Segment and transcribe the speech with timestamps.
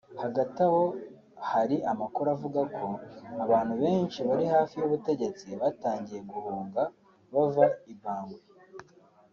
[0.21, 0.83] Hagati aho
[1.49, 2.87] hari amakuru avuga ko
[3.45, 6.81] abantu benshi bari hafi y’ubutegetsi batangiye guhunga
[7.33, 8.41] bava i Bangui